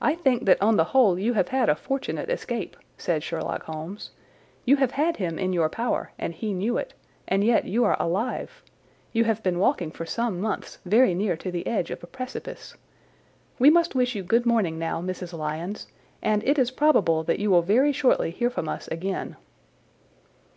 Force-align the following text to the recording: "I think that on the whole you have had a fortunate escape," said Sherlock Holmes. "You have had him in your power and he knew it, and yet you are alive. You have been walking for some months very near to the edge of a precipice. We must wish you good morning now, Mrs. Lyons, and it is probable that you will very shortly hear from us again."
"I 0.00 0.16
think 0.16 0.46
that 0.46 0.60
on 0.60 0.76
the 0.76 0.86
whole 0.90 1.16
you 1.16 1.34
have 1.34 1.50
had 1.50 1.68
a 1.68 1.76
fortunate 1.76 2.28
escape," 2.28 2.76
said 2.98 3.22
Sherlock 3.22 3.62
Holmes. 3.62 4.10
"You 4.64 4.74
have 4.78 4.90
had 4.90 5.18
him 5.18 5.38
in 5.38 5.52
your 5.52 5.68
power 5.68 6.10
and 6.18 6.34
he 6.34 6.52
knew 6.52 6.76
it, 6.78 6.94
and 7.28 7.44
yet 7.44 7.64
you 7.64 7.84
are 7.84 7.96
alive. 8.02 8.64
You 9.12 9.22
have 9.26 9.40
been 9.44 9.60
walking 9.60 9.92
for 9.92 10.04
some 10.04 10.40
months 10.40 10.78
very 10.84 11.14
near 11.14 11.36
to 11.36 11.52
the 11.52 11.64
edge 11.68 11.92
of 11.92 12.02
a 12.02 12.08
precipice. 12.08 12.74
We 13.60 13.70
must 13.70 13.94
wish 13.94 14.16
you 14.16 14.24
good 14.24 14.46
morning 14.46 14.80
now, 14.80 15.00
Mrs. 15.00 15.32
Lyons, 15.32 15.86
and 16.20 16.42
it 16.42 16.58
is 16.58 16.72
probable 16.72 17.22
that 17.22 17.38
you 17.38 17.52
will 17.52 17.62
very 17.62 17.92
shortly 17.92 18.32
hear 18.32 18.50
from 18.50 18.68
us 18.68 18.88
again." 18.88 19.36